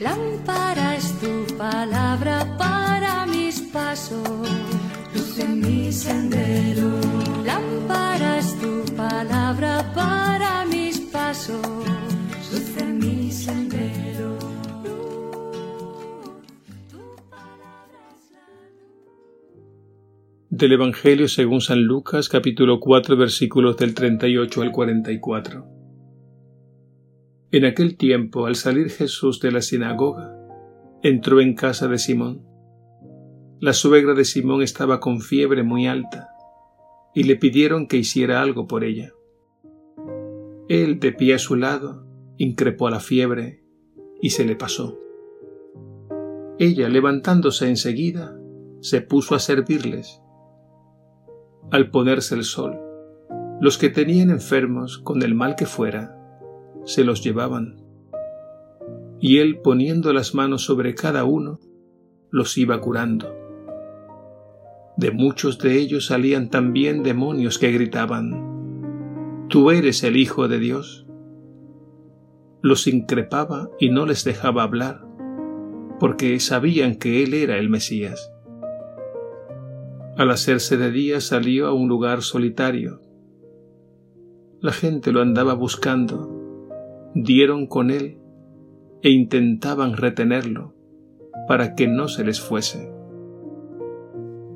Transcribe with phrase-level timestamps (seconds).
[0.00, 4.48] Lámpara es tu palabra para mis pasos,
[5.14, 6.88] luz en mi sendero.
[7.44, 11.60] Lámpara es tu palabra para mis pasos,
[12.50, 14.38] luz en mi sendero.
[20.48, 25.79] Del Evangelio según San Lucas capítulo 4 versículos del 38 al 44.
[27.52, 30.36] En aquel tiempo, al salir Jesús de la sinagoga,
[31.02, 32.46] entró en casa de Simón.
[33.58, 36.28] La suegra de Simón estaba con fiebre muy alta,
[37.12, 39.12] y le pidieron que hiciera algo por ella.
[40.68, 43.64] Él, de pie a su lado, increpó a la fiebre
[44.22, 44.96] y se le pasó.
[46.60, 48.38] Ella, levantándose enseguida,
[48.80, 50.22] se puso a servirles.
[51.72, 52.78] Al ponerse el sol,
[53.60, 56.19] los que tenían enfermos con el mal que fuera,
[56.84, 57.76] se los llevaban.
[59.20, 61.60] Y él poniendo las manos sobre cada uno,
[62.30, 63.34] los iba curando.
[64.96, 68.50] De muchos de ellos salían también demonios que gritaban,
[69.48, 71.06] Tú eres el Hijo de Dios.
[72.62, 75.04] Los increpaba y no les dejaba hablar,
[75.98, 78.32] porque sabían que Él era el Mesías.
[80.16, 83.02] Al hacerse de día salió a un lugar solitario.
[84.60, 86.39] La gente lo andaba buscando
[87.14, 88.18] dieron con él
[89.02, 90.74] e intentaban retenerlo
[91.48, 92.92] para que no se les fuese.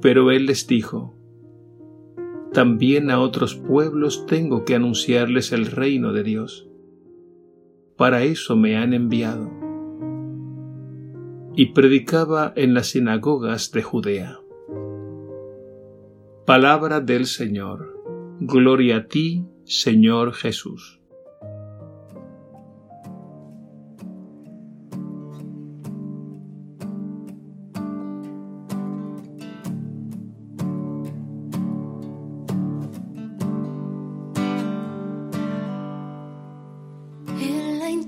[0.00, 1.18] Pero él les dijo,
[2.52, 6.68] también a otros pueblos tengo que anunciarles el reino de Dios.
[7.96, 9.50] Para eso me han enviado.
[11.54, 14.38] Y predicaba en las sinagogas de Judea.
[16.46, 17.94] Palabra del Señor.
[18.40, 20.97] Gloria a ti, Señor Jesús.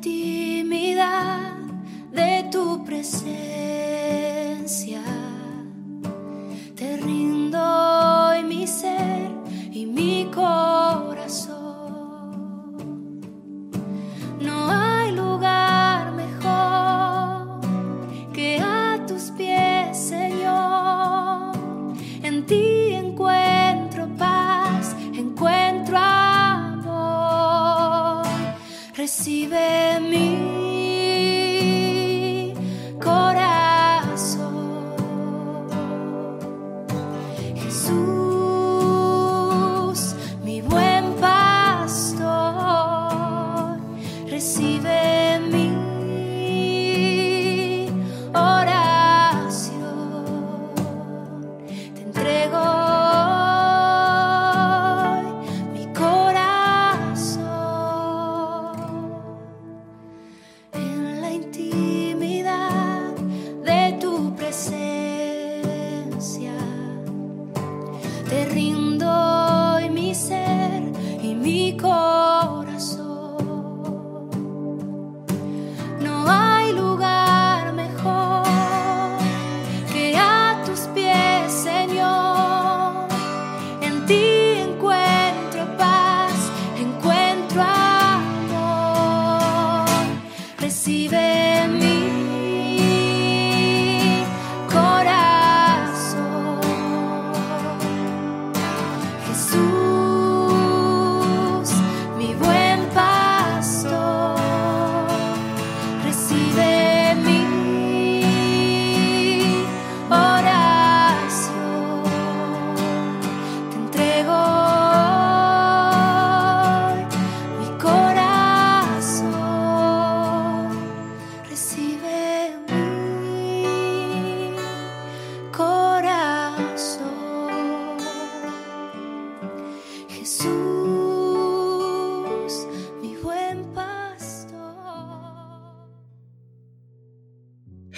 [0.01, 1.59] intimidad
[2.11, 3.90] de tu presencia.
[29.51, 30.60] baby, me.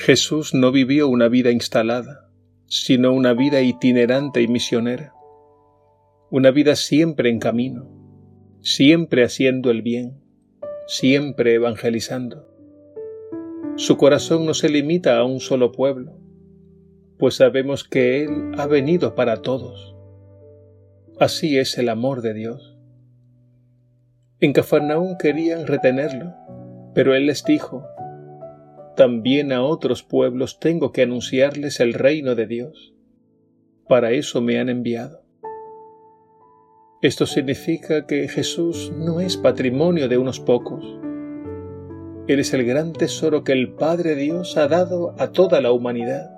[0.04, 2.28] Jesús no vivió una vida instalada,
[2.66, 5.14] sino una vida itinerante y misionera,
[6.28, 7.88] una vida siempre en camino,
[8.62, 10.20] siempre haciendo el bien,
[10.88, 12.52] siempre evangelizando.
[13.76, 16.18] Su corazón no se limita a un solo pueblo,
[17.16, 19.94] pues sabemos que Él ha venido para todos.
[21.20, 22.76] Así es el amor de Dios.
[24.40, 26.34] En Cafarnaún querían retenerlo,
[26.92, 27.86] pero Él les dijo,
[28.96, 32.94] también a otros pueblos tengo que anunciarles el reino de Dios.
[33.88, 35.22] Para eso me han enviado.
[37.02, 40.84] Esto significa que Jesús no es patrimonio de unos pocos.
[42.28, 46.30] Él es el gran tesoro que el Padre Dios ha dado a toda la humanidad.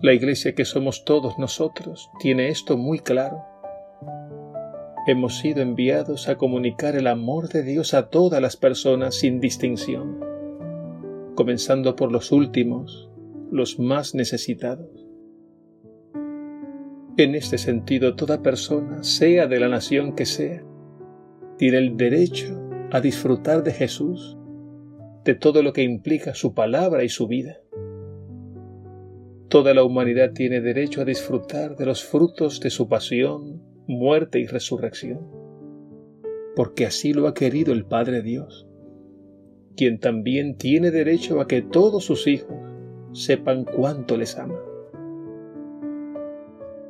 [0.00, 3.44] La iglesia que somos todos nosotros tiene esto muy claro.
[5.06, 10.20] Hemos sido enviados a comunicar el amor de Dios a todas las personas sin distinción,
[11.34, 13.10] comenzando por los últimos,
[13.50, 15.06] los más necesitados.
[17.16, 20.64] En este sentido, toda persona, sea de la nación que sea,
[21.58, 22.60] tiene el derecho
[22.90, 24.36] a disfrutar de Jesús,
[25.24, 27.60] de todo lo que implica su palabra y su vida.
[29.48, 34.46] Toda la humanidad tiene derecho a disfrutar de los frutos de su pasión, muerte y
[34.46, 35.20] resurrección,
[36.56, 38.66] porque así lo ha querido el Padre Dios,
[39.76, 42.56] quien también tiene derecho a que todos sus hijos
[43.12, 44.58] sepan cuánto les ama.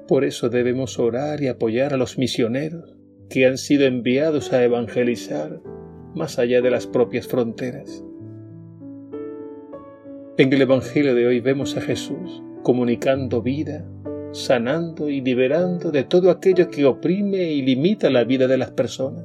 [0.07, 2.95] Por eso debemos orar y apoyar a los misioneros
[3.31, 5.61] que han sido enviados a evangelizar
[6.15, 8.05] más allá de las propias fronteras.
[10.37, 13.87] En el Evangelio de hoy vemos a Jesús comunicando vida,
[14.33, 19.25] sanando y liberando de todo aquello que oprime y limita la vida de las personas.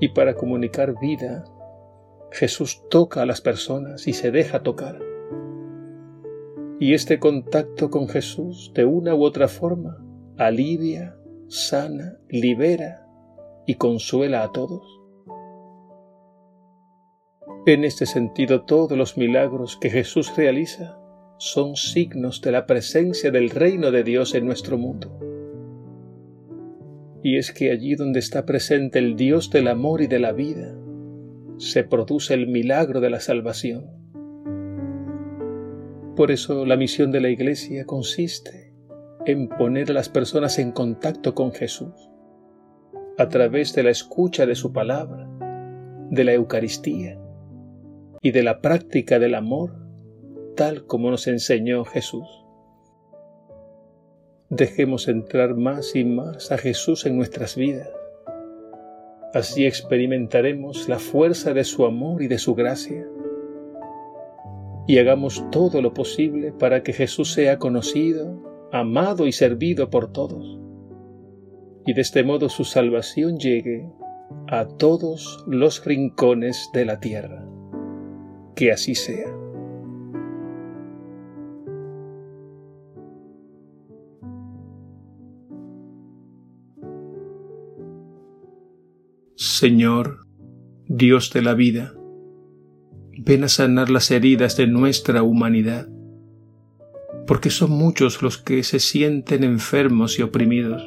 [0.00, 1.44] Y para comunicar vida,
[2.30, 4.98] Jesús toca a las personas y se deja tocar.
[6.80, 10.04] Y este contacto con Jesús, de una u otra forma,
[10.36, 13.06] alivia, sana, libera
[13.66, 14.82] y consuela a todos.
[17.66, 20.98] En este sentido, todos los milagros que Jesús realiza
[21.38, 25.23] son signos de la presencia del reino de Dios en nuestro mundo.
[27.24, 30.76] Y es que allí donde está presente el Dios del amor y de la vida,
[31.56, 33.86] se produce el milagro de la salvación.
[36.16, 38.74] Por eso la misión de la Iglesia consiste
[39.24, 41.94] en poner a las personas en contacto con Jesús,
[43.16, 45.26] a través de la escucha de su palabra,
[46.10, 47.18] de la Eucaristía,
[48.20, 49.82] y de la práctica del amor
[50.56, 52.43] tal como nos enseñó Jesús.
[54.56, 57.90] Dejemos entrar más y más a Jesús en nuestras vidas.
[59.32, 63.04] Así experimentaremos la fuerza de su amor y de su gracia.
[64.86, 70.60] Y hagamos todo lo posible para que Jesús sea conocido, amado y servido por todos.
[71.84, 73.90] Y de este modo su salvación llegue
[74.46, 77.44] a todos los rincones de la tierra
[78.54, 79.43] que así sea.
[89.36, 90.26] Señor,
[90.86, 91.94] Dios de la vida,
[93.18, 95.88] ven a sanar las heridas de nuestra humanidad,
[97.26, 100.82] porque son muchos los que se sienten enfermos y oprimidos.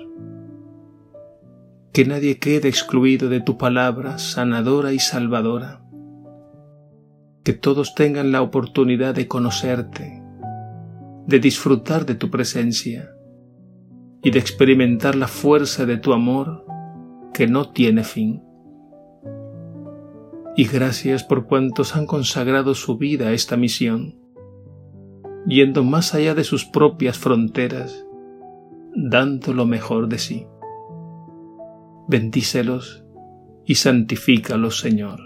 [1.93, 5.87] Que nadie quede excluido de tu palabra sanadora y salvadora
[7.47, 10.21] que todos tengan la oportunidad de conocerte,
[11.27, 13.15] de disfrutar de tu presencia
[14.21, 16.65] y de experimentar la fuerza de tu amor
[17.33, 18.43] que no tiene fin.
[20.59, 24.15] Y gracias por cuantos han consagrado su vida a esta misión,
[25.45, 28.07] yendo más allá de sus propias fronteras,
[28.95, 30.47] dando lo mejor de sí.
[32.07, 33.05] Bendícelos
[33.65, 35.19] y santifícalos, Señor.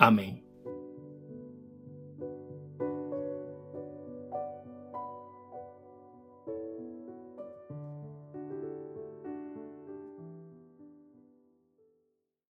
[0.00, 0.37] Amén.